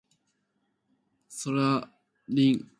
[1.29, 1.91] 星空
[2.27, 2.65] 凛